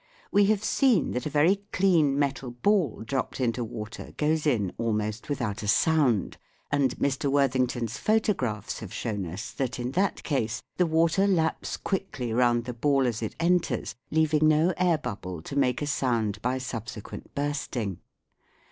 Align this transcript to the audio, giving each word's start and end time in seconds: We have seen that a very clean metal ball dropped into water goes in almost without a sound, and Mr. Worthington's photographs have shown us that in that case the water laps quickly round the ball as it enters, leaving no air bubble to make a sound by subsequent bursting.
We 0.31 0.45
have 0.45 0.63
seen 0.63 1.11
that 1.11 1.27
a 1.27 1.29
very 1.29 1.61
clean 1.71 2.17
metal 2.17 2.49
ball 2.49 3.03
dropped 3.05 3.39
into 3.39 3.63
water 3.63 4.15
goes 4.17 4.47
in 4.47 4.71
almost 4.79 5.29
without 5.29 5.61
a 5.61 5.67
sound, 5.67 6.37
and 6.71 6.97
Mr. 6.97 7.31
Worthington's 7.31 7.99
photographs 7.99 8.79
have 8.79 8.91
shown 8.91 9.27
us 9.27 9.51
that 9.51 9.77
in 9.77 9.91
that 9.91 10.23
case 10.23 10.63
the 10.77 10.87
water 10.87 11.27
laps 11.27 11.77
quickly 11.77 12.33
round 12.33 12.65
the 12.65 12.73
ball 12.73 13.05
as 13.05 13.21
it 13.21 13.35
enters, 13.39 13.93
leaving 14.09 14.47
no 14.47 14.73
air 14.75 14.97
bubble 14.97 15.39
to 15.43 15.55
make 15.55 15.83
a 15.83 15.85
sound 15.85 16.41
by 16.41 16.57
subsequent 16.57 17.35
bursting. 17.35 17.99